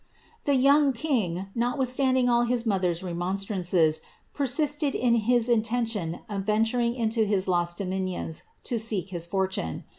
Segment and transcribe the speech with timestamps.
[0.45, 4.01] The young king, notwithstanding all his mother's remoIlstnnees,
[4.35, 4.47] pc^..
[4.47, 9.83] sisted in his intention of venturing into his lost dominions to seek Ui fortune.